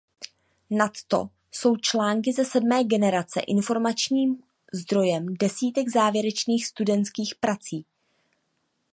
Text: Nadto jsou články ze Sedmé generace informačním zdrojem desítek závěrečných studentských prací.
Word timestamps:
Nadto 0.69 1.29
jsou 1.51 1.77
články 1.77 2.33
ze 2.33 2.45
Sedmé 2.45 2.83
generace 2.83 3.39
informačním 3.39 4.43
zdrojem 4.73 5.25
desítek 5.39 5.89
závěrečných 5.89 6.65
studentských 6.67 7.35
prací. 7.35 7.85